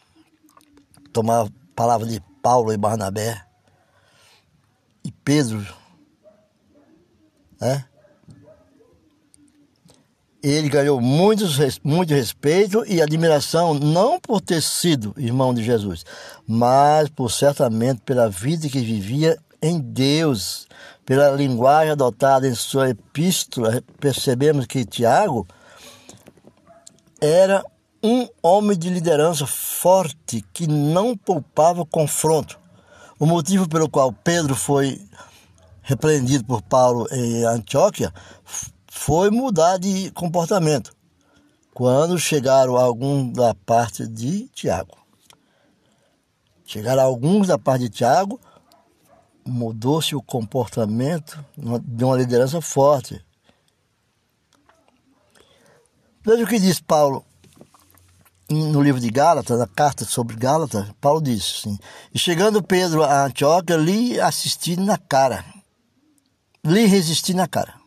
[1.11, 3.43] tomar a palavra de Paulo e Barnabé
[5.03, 5.65] e Pedro,
[7.59, 7.85] né?
[10.43, 16.03] Ele ganhou muitos, muito respeito e admiração, não por ter sido irmão de Jesus,
[16.45, 20.67] mas por certamente pela vida que vivia em Deus,
[21.05, 25.47] pela linguagem adotada em sua epístola, percebemos que Tiago
[27.21, 27.63] era
[28.03, 32.59] um homem de liderança forte que não poupava confronto.
[33.17, 35.01] O motivo pelo qual Pedro foi
[35.81, 38.13] repreendido por Paulo em Antioquia
[39.05, 40.95] foi mudar de comportamento
[41.73, 44.97] quando chegaram alguns da parte de Tiago.
[46.65, 48.39] Chegaram alguns da parte de Tiago,
[49.45, 51.37] mudou-se o comportamento
[51.83, 53.21] de uma liderança forte.
[56.21, 57.25] Veja o que diz Paulo
[58.49, 61.77] no livro de Gálatas, na carta sobre Gálatas, Paulo diz assim,
[62.13, 65.43] e chegando Pedro a Antioquia, lhe assisti na cara,
[66.63, 67.82] lhe resisti na cara,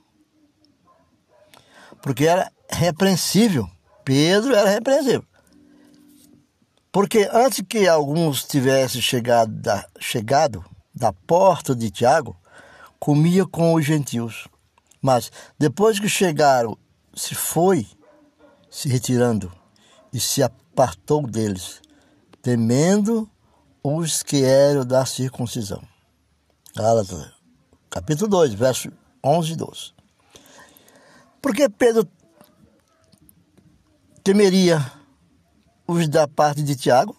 [2.07, 3.69] porque era repreensível,
[4.05, 5.25] Pedro era repreensível,
[6.93, 10.65] porque antes que alguns tivessem chegado da, chegado
[10.95, 12.37] da porta de Tiago,
[13.01, 14.47] comia com os gentios.
[15.03, 16.79] Mas depois que chegaram,
[17.13, 17.85] se foi
[18.71, 19.53] se retirando
[20.13, 21.83] e se apartou deles,
[22.41, 23.29] temendo
[23.83, 25.83] os que eram da circuncisão.
[26.77, 27.33] Gálatas,
[27.91, 28.93] capítulo 2, verso
[29.25, 29.96] 11 e 12.
[31.47, 32.05] Porque Pedro
[34.25, 34.85] temeria
[35.87, 37.17] os da parte de Tiago?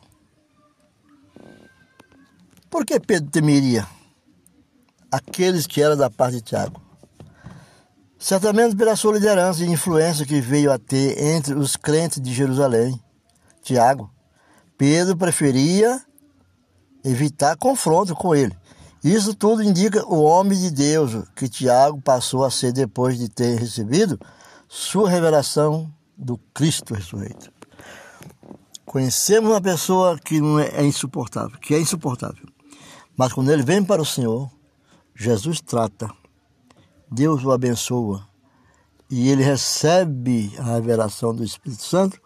[2.69, 3.87] Por que Pedro temeria
[5.09, 6.81] aqueles que eram da parte de Tiago?
[8.19, 13.01] Certamente pela sua liderança e influência que veio a ter entre os crentes de Jerusalém.
[13.61, 14.11] Tiago,
[14.77, 16.03] Pedro preferia
[17.01, 18.53] evitar confronto com ele.
[19.07, 23.57] Isso tudo indica o homem de Deus que Tiago passou a ser depois de ter
[23.57, 24.19] recebido
[24.67, 27.49] sua revelação do Cristo ressurreto.
[28.85, 32.45] Conhecemos uma pessoa que não é, é insuportável, que é insuportável.
[33.15, 34.51] Mas quando ele vem para o Senhor,
[35.15, 36.11] Jesus trata,
[37.09, 38.27] Deus o abençoa
[39.09, 42.19] e ele recebe a revelação do Espírito Santo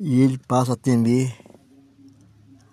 [0.00, 1.36] e ele passa a temer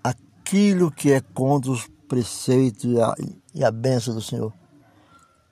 [0.02, 3.16] aquilo que é contra os preceitos e a,
[3.56, 4.54] e a bênção do Senhor.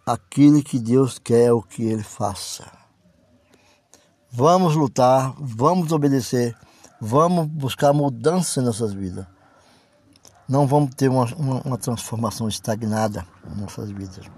[0.06, 2.66] Aquilo que Deus quer o que ele faça.
[4.32, 6.56] Vamos lutar, vamos obedecer,
[7.00, 9.26] vamos buscar mudança em nossas vidas
[10.52, 14.30] não vamos ter uma, uma, uma transformação estagnada em nossas vidas.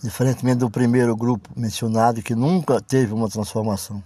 [0.00, 4.00] Diferentemente do primeiro grupo mencionado, que nunca teve uma transformação.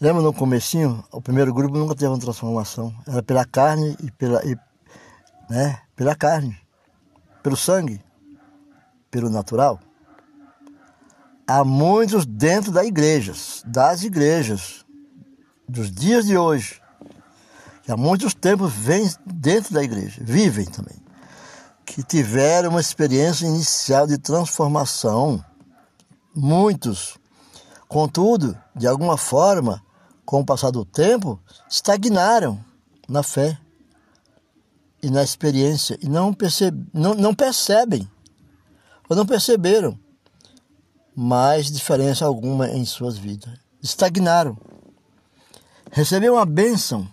[0.00, 1.04] Lembra no comecinho?
[1.12, 2.94] O primeiro grupo nunca teve uma transformação.
[3.06, 4.56] Era pela carne e pela, e,
[5.50, 6.56] né, pela carne,
[7.42, 8.00] pelo sangue,
[9.10, 9.78] pelo natural.
[11.46, 14.86] Há muitos dentro das igrejas, das igrejas,
[15.68, 16.80] dos dias de hoje,
[17.86, 20.96] há muitos tempos vêm dentro da igreja, vivem também,
[21.84, 25.44] que tiveram uma experiência inicial de transformação.
[26.34, 27.20] Muitos,
[27.90, 29.82] Contudo, de alguma forma,
[30.30, 32.64] com o passar do tempo, estagnaram
[33.08, 33.58] na fé
[35.02, 38.08] e na experiência e não, percebe, não, não percebem
[39.08, 39.98] ou não perceberam
[41.16, 43.58] mais diferença alguma em suas vidas.
[43.82, 44.56] Estagnaram.
[45.90, 47.12] Receberam uma bênção,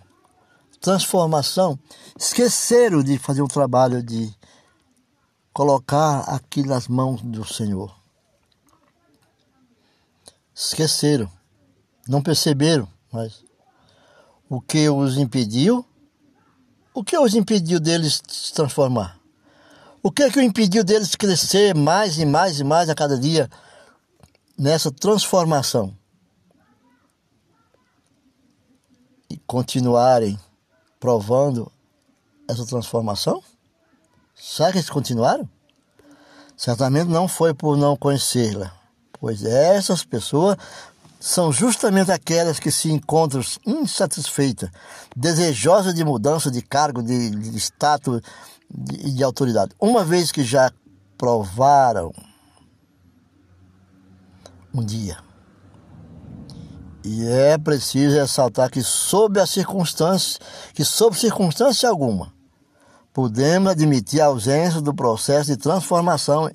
[0.80, 1.76] transformação,
[2.16, 4.32] esqueceram de fazer o trabalho de
[5.52, 7.92] colocar aquilo nas mãos do Senhor.
[10.54, 11.28] Esqueceram,
[12.06, 13.44] não perceberam, mas
[14.48, 15.84] o que os impediu?
[16.94, 19.18] O que os impediu deles se transformar?
[20.02, 23.18] O que é que o impediu deles crescer mais e mais e mais a cada
[23.18, 23.50] dia
[24.56, 25.96] nessa transformação?
[29.28, 30.38] E continuarem
[30.98, 31.70] provando
[32.48, 33.42] essa transformação?
[34.34, 35.48] Será que eles continuaram?
[36.56, 38.72] Certamente não foi por não conhecê-la,
[39.12, 40.56] pois essas pessoas
[41.20, 44.70] são justamente aquelas que se encontram insatisfeitas,
[45.16, 48.20] desejosas de mudança de cargo, de, de status
[48.70, 49.72] e de, de autoridade.
[49.80, 50.70] Uma vez que já
[51.16, 52.12] provaram
[54.72, 55.18] um dia.
[57.04, 60.38] E é preciso ressaltar que sob as circunstâncias,
[60.74, 62.32] que sob circunstância alguma,
[63.12, 66.50] podemos admitir a ausência do processo de transformação.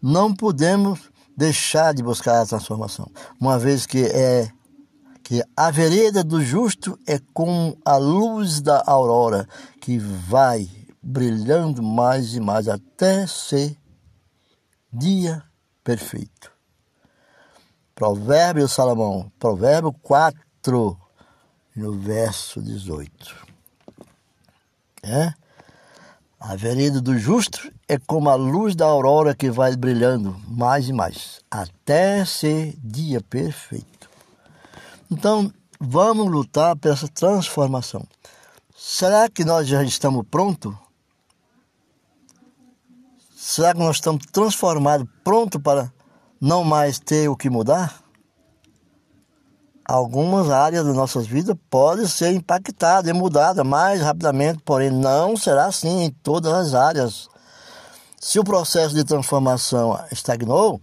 [0.00, 1.00] Não podemos
[1.36, 4.50] deixar de buscar a transformação, uma vez que é
[5.22, 9.48] que a vereda do justo é como a luz da aurora
[9.80, 10.68] que vai
[11.02, 13.76] brilhando mais e mais até ser
[14.92, 15.42] dia
[15.82, 16.52] perfeito.
[17.92, 20.96] Provérbio Salomão, Provérbio 4,
[21.74, 23.46] no verso 18.
[25.02, 25.34] É?
[26.38, 30.92] A vereda do justo é como a luz da aurora que vai brilhando mais e
[30.92, 34.10] mais, até ser dia perfeito.
[35.10, 38.06] Então, vamos lutar por essa transformação.
[38.76, 40.74] Será que nós já estamos prontos?
[43.34, 45.90] Será que nós estamos transformados, prontos para
[46.40, 48.05] não mais ter o que mudar?
[49.88, 55.66] Algumas áreas das nossas vidas podem ser impactadas e mudadas mais rapidamente, porém não será
[55.66, 57.28] assim em todas as áreas.
[58.20, 60.80] Se o processo de transformação estagnou,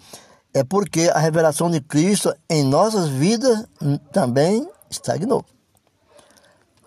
[0.53, 3.65] é porque a revelação de Cristo em nossas vidas
[4.11, 5.43] também estagnou.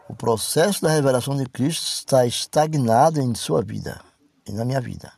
[0.08, 4.00] O processo da revelação de Cristo está estagnado em sua vida
[4.46, 5.12] e na minha vida.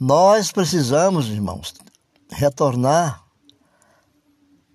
[0.00, 1.74] Nós precisamos, irmãos,
[2.30, 3.22] retornar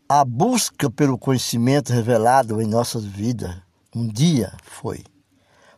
[0.10, 3.54] a busca pelo conhecimento revelado em nossas vidas
[3.93, 5.04] um dia foi,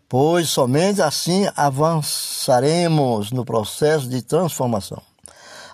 [0.07, 5.01] pois somente assim avançaremos no processo de transformação.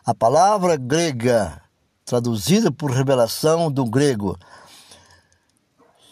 [0.06, 1.62] A palavra grega,
[2.06, 4.38] traduzida por revelação do grego,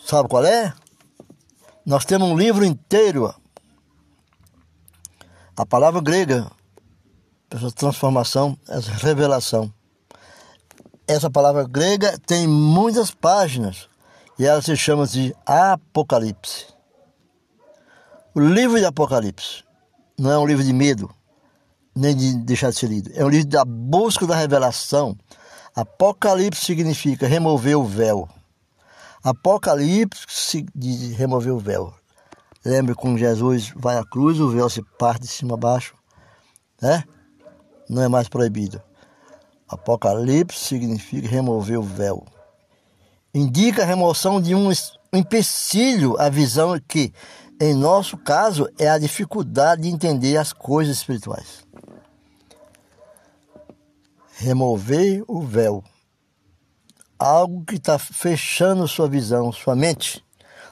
[0.05, 0.73] sabe qual é?
[1.85, 3.33] Nós temos um livro inteiro.
[5.55, 6.49] A palavra grega,
[7.51, 9.71] essa transformação, essa revelação
[11.07, 13.89] essa palavra grega tem muitas páginas
[14.37, 16.67] e ela se chama de Apocalipse.
[18.33, 19.63] O livro de Apocalipse
[20.17, 21.13] não é um livro de medo,
[21.95, 23.11] nem de deixar de ser lido.
[23.13, 25.17] É um livro da busca da revelação.
[25.75, 28.27] Apocalipse significa remover o véu.
[29.23, 31.93] Apocalipse de remover o véu.
[32.65, 35.95] Lembre quando Jesus vai à cruz, o véu se parte de cima a baixo,
[36.81, 37.03] né?
[37.89, 38.81] Não é mais proibido.
[39.67, 42.25] Apocalipse significa remover o véu.
[43.33, 44.69] Indica a remoção de um
[45.11, 47.13] empecilho à visão que,
[47.59, 51.65] em nosso caso, é a dificuldade de entender as coisas espirituais.
[54.35, 55.83] Remover o véu.
[57.17, 60.23] Algo que está fechando sua visão, sua mente.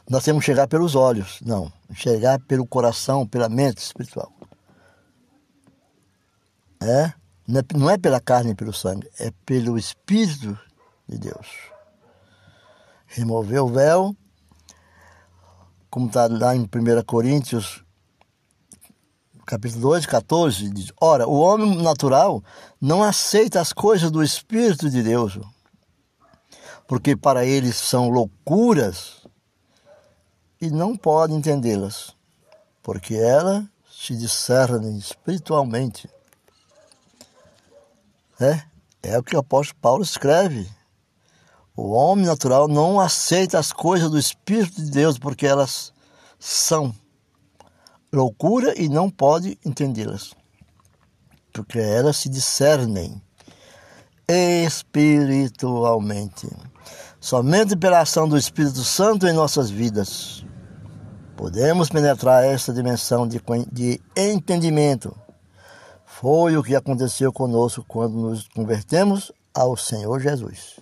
[0.09, 1.71] Nós temos que chegar pelos olhos, não.
[1.93, 4.31] Chegar pelo coração, pela mente espiritual.
[6.81, 7.13] É?
[7.59, 10.57] É, não é pela carne e pelo sangue, é pelo Espírito
[11.07, 11.47] de Deus.
[13.07, 14.15] Remover o véu,
[15.89, 16.67] como está lá em 1
[17.05, 17.83] Coríntios,
[19.45, 22.41] capítulo 2, 14, diz: Ora, o homem natural
[22.79, 25.37] não aceita as coisas do Espírito de Deus,
[26.87, 29.27] porque para eles são loucuras
[30.61, 32.15] e não pode entendê-las,
[32.81, 36.09] porque elas se discernem espiritualmente.
[38.41, 38.63] É,
[39.03, 40.69] é o que o apóstolo Paulo escreve.
[41.75, 45.93] O homem natural não aceita as coisas do Espírito de Deus porque elas
[46.39, 46.93] são
[48.11, 50.33] loucura e não pode entendê-las.
[51.53, 53.21] Porque elas se discernem
[54.27, 56.47] espiritualmente.
[57.19, 60.43] Somente pela ação do Espírito Santo em nossas vidas
[61.41, 65.11] podemos penetrar esta dimensão de, de entendimento.
[66.21, 70.79] Foi o que aconteceu conosco quando nos convertemos ao Senhor Jesus.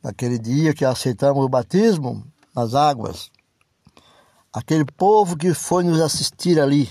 [0.00, 3.32] Naquele dia que aceitamos o batismo nas águas,
[4.52, 6.88] aquele povo que foi nos assistir ali,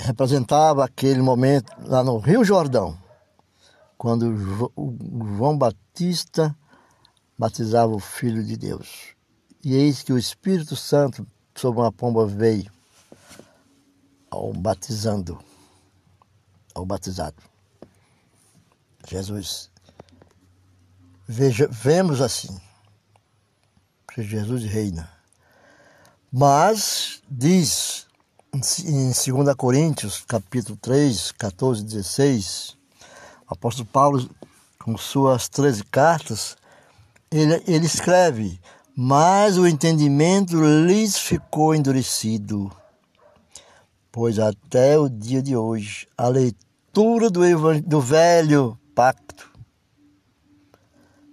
[0.00, 2.96] representava aquele momento lá no Rio Jordão,
[3.98, 4.32] quando
[5.36, 6.56] João Batista
[7.36, 9.16] batizava o Filho de Deus.
[9.64, 12.70] E eis que o Espírito Santo sobre uma pomba veio
[14.32, 15.38] ao batizando,
[16.74, 17.36] ao batizado.
[19.06, 19.70] Jesus.
[21.28, 22.58] Veja, vemos assim,
[24.12, 25.10] que Jesus reina.
[26.32, 28.06] Mas diz
[28.54, 32.76] em 2 Coríntios, capítulo 3, 14 16,
[33.50, 34.30] o apóstolo Paulo,
[34.78, 36.56] com suas 13 cartas,
[37.30, 38.58] ele, ele escreve,
[38.96, 40.56] mas o entendimento
[40.86, 42.74] lhes ficou endurecido,
[44.12, 47.40] pois até o dia de hoje a leitura do,
[47.80, 49.50] do velho pacto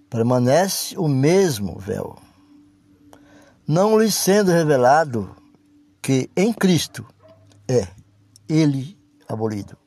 [0.09, 2.17] permanece o mesmo véu,
[3.67, 5.35] não lhes sendo revelado
[6.01, 7.05] que em Cristo
[7.67, 7.87] é
[8.47, 9.77] ele abolido.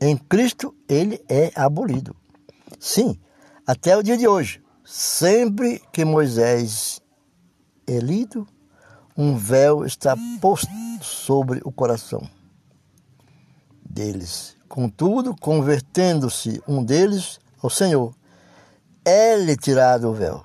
[0.00, 2.14] Em Cristo ele é abolido.
[2.78, 3.18] Sim,
[3.66, 4.62] até o dia de hoje.
[4.84, 7.00] Sempre que Moisés
[7.86, 8.46] é lido,
[9.18, 10.70] um véu está posto
[11.02, 12.22] sobre o coração
[13.84, 14.56] deles.
[14.68, 18.14] Contudo, convertendo-se um deles ao Senhor,
[19.04, 20.44] é-lhe tirado o véu.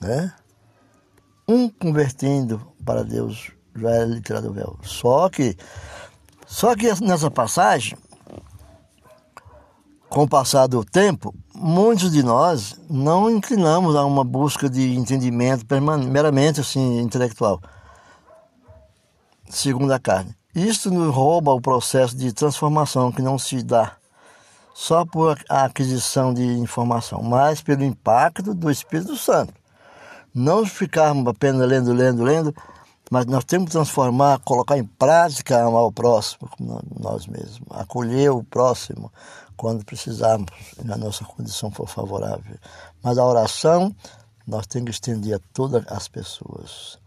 [0.00, 0.34] Né?
[1.46, 4.76] Um convertendo para Deus, já é-lhe tirado o véu.
[4.82, 5.56] Só que,
[6.44, 7.96] só que nessa passagem,
[10.08, 15.66] com o passar do tempo, muitos de nós não inclinamos a uma busca de entendimento
[16.08, 17.60] meramente assim, intelectual,
[19.48, 20.34] segundo a carne.
[20.54, 23.92] Isto nos rouba o processo de transformação que não se dá
[24.74, 29.52] só por a aquisição de informação, mas pelo impacto do Espírito Santo.
[30.34, 32.54] Não ficarmos apenas lendo, lendo, lendo,
[33.10, 36.48] mas nós temos que transformar, colocar em prática amar o próximo,
[36.98, 39.12] nós mesmos, acolher o próximo
[39.60, 40.48] quando precisarmos,
[40.82, 42.56] e a nossa condição for favorável.
[43.02, 43.94] Mas a oração
[44.46, 46.98] nós temos que estender a todas as pessoas.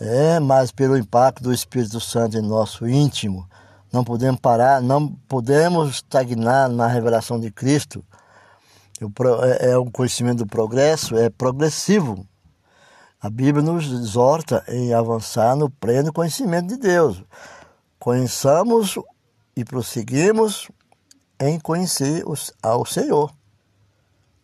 [0.00, 3.44] É, mas pelo impacto do Espírito Santo em nosso íntimo,
[3.92, 8.04] não podemos parar, não podemos estagnar na revelação de Cristo.
[9.60, 12.24] É, é um conhecimento do progresso, é progressivo.
[13.20, 17.20] A Bíblia nos exorta em avançar no pleno conhecimento de Deus.
[17.98, 18.96] Conheçamos
[19.56, 20.68] e prosseguimos
[21.40, 23.32] em conhecer os, ao Senhor.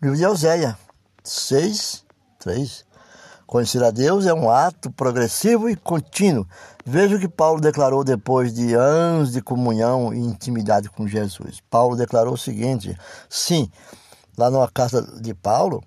[0.01, 0.79] Livro de Oséia
[1.23, 2.05] 6,
[2.39, 2.85] 3.
[3.47, 6.47] Conhecer a Deus é um ato progressivo e contínuo.
[6.85, 11.63] Veja o que Paulo declarou depois de anos de comunhão e intimidade com Jesus.
[11.71, 12.97] Paulo declarou o seguinte:
[13.29, 13.71] sim,
[14.37, 15.83] lá na carta de Paulo,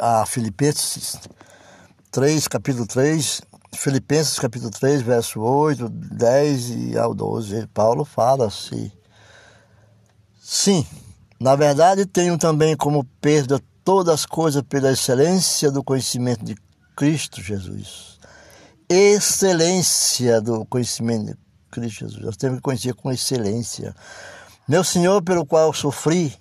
[0.00, 1.18] a Filipenses
[2.10, 3.42] 3, capítulo 3,
[3.74, 8.90] Filipenses capítulo 3, verso 8, 10 e ao 12, Paulo fala assim:
[10.46, 10.86] Sim,
[11.40, 16.54] na verdade tenho também como perda todas as coisas pela excelência do conhecimento de
[16.94, 18.18] Cristo Jesus.
[18.86, 21.38] Excelência do conhecimento de
[21.70, 22.22] Cristo Jesus.
[22.22, 23.96] Nós temos que conhecer com excelência.
[24.68, 26.36] Meu Senhor, pelo qual sofri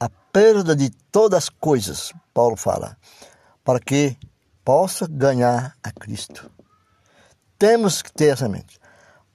[0.00, 2.96] a perda de todas as coisas, Paulo fala,
[3.62, 4.16] para que
[4.64, 6.50] possa ganhar a Cristo.
[7.56, 8.76] Temos que ter essa mente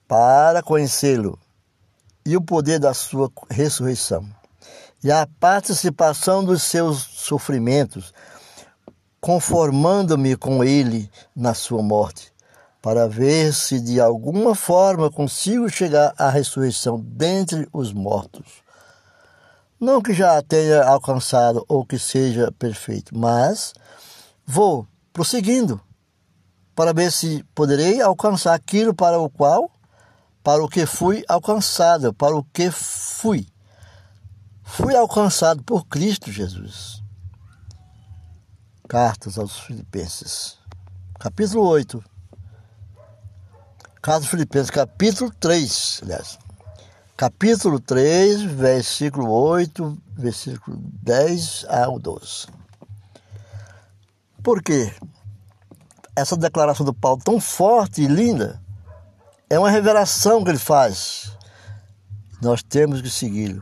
[0.05, 1.39] para conhecê-lo
[2.25, 4.27] e o poder da sua ressurreição
[5.03, 8.13] e a participação dos seus sofrimentos,
[9.19, 12.31] conformando-me com ele na sua morte,
[12.81, 18.63] para ver se de alguma forma consigo chegar à ressurreição dentre os mortos.
[19.79, 23.73] Não que já tenha alcançado ou que seja perfeito, mas
[24.45, 25.79] vou prosseguindo
[26.73, 29.69] para ver se poderei alcançar aquilo para o qual,
[30.43, 33.47] para o que fui alcançado, para o que fui
[34.73, 37.03] fui alcançado por Cristo Jesus.
[38.87, 40.57] Cartas aos Filipenses,
[41.19, 42.03] capítulo 8.
[44.01, 46.39] Cartas Filipenses, capítulo 3, aliás.
[47.15, 52.47] Capítulo 3, versículo 8, versículo 10 ao 12.
[54.41, 54.91] Por quê?
[56.15, 58.62] Essa declaração do Paulo tão forte e linda
[59.53, 61.31] É uma revelação que ele faz.
[62.41, 63.61] Nós temos que segui-lo.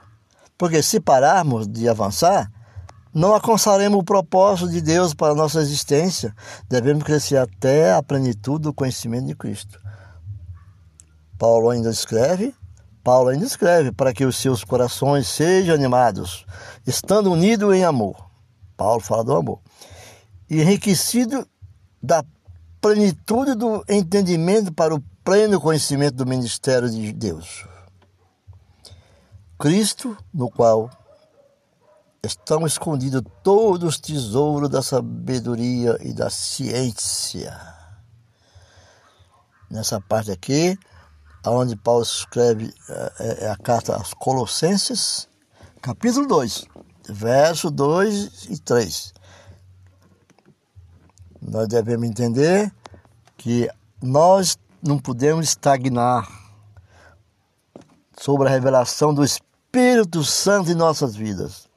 [0.58, 2.50] Porque se pararmos de avançar,
[3.14, 6.34] não alcançaremos o propósito de Deus para a nossa existência.
[6.70, 9.78] Devemos crescer até a plenitude do conhecimento de Cristo.
[11.38, 12.56] Paulo ainda escreve,
[13.04, 16.46] Paulo ainda escreve para que os seus corações sejam animados,
[16.88, 18.16] estando unidos em amor.
[18.78, 19.60] Paulo fala do amor.
[20.50, 21.46] Enriquecido
[22.02, 22.24] da
[22.80, 27.66] plenitude do entendimento para o pleno conhecimento do ministério de Deus.
[29.60, 30.90] Cristo, no qual
[32.24, 37.56] estão escondidos todos os tesouros da sabedoria e da ciência.
[39.70, 40.78] Nessa parte aqui,
[41.46, 42.74] onde Paulo escreve
[43.20, 45.28] é, é a carta aos Colossenses,
[45.82, 46.66] capítulo 2,
[47.10, 49.14] verso 2 e 3.
[51.42, 52.72] Nós devemos entender
[53.38, 53.70] que
[54.02, 56.28] nós não podemos estagnar
[58.18, 61.70] sobre a revelação do Espírito Santo em nossas vidas.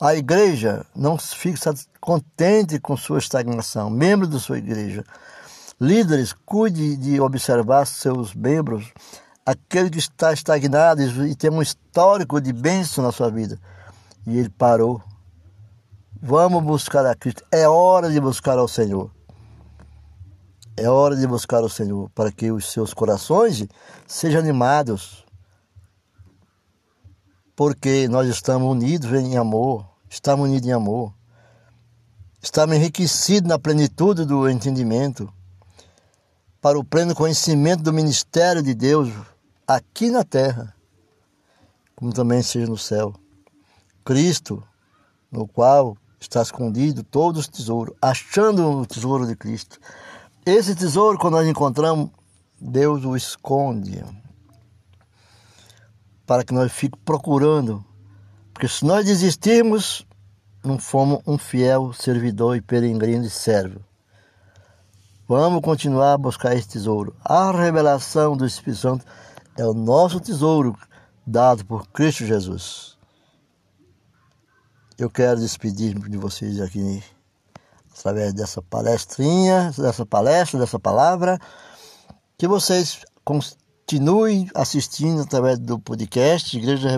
[0.00, 5.04] A igreja não fica contente com sua estagnação, membros da sua igreja.
[5.80, 8.92] Líderes, cuide de observar seus membros,
[9.46, 13.58] aquele que está estagnado e tem um histórico de bênção na sua vida.
[14.26, 15.02] E ele parou.
[16.20, 17.42] Vamos buscar a Cristo.
[17.50, 19.10] É hora de buscar ao Senhor.
[20.76, 23.66] É hora de buscar o Senhor para que os seus corações
[24.06, 25.24] sejam animados.
[27.54, 31.14] Porque nós estamos unidos em amor estamos unidos em amor,
[32.42, 35.32] estamos enriquecidos na plenitude do entendimento,
[36.60, 39.10] para o pleno conhecimento do ministério de Deus
[39.66, 40.76] aqui na terra,
[41.96, 43.14] como também seja no céu.
[44.04, 44.62] Cristo,
[45.30, 49.80] no qual está escondido todos os tesouros, achando o tesouro de Cristo.
[50.44, 52.10] Esse tesouro, quando nós encontramos,
[52.60, 54.04] Deus o esconde
[56.26, 57.84] para que nós fiquemos procurando
[58.62, 60.06] porque se nós desistirmos,
[60.62, 63.80] não fomos um fiel servidor e peregrino e servo.
[65.26, 67.16] Vamos continuar a buscar esse tesouro.
[67.24, 69.04] A revelação do Espírito Santo
[69.56, 70.78] é o nosso tesouro
[71.26, 72.96] dado por Cristo Jesus.
[74.96, 77.02] Eu quero despedir-me de vocês aqui
[77.98, 81.38] através dessa palestrinha, dessa palestra, dessa palavra,
[82.36, 86.88] que vocês continuem assistindo através do podcast Igreja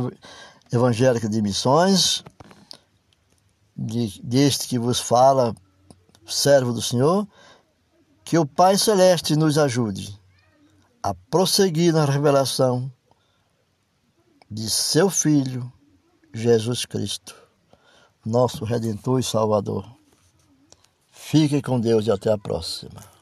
[0.73, 2.25] Evangélica de Missões,
[3.77, 5.55] de, deste que vos fala,
[6.27, 7.27] servo do Senhor,
[8.25, 10.19] que o Pai Celeste nos ajude
[11.03, 12.91] a prosseguir na revelação
[14.51, 15.71] de seu Filho,
[16.33, 17.35] Jesus Cristo,
[18.25, 19.94] nosso Redentor e Salvador.
[21.27, 23.14] Fique com Deus e até a próxima.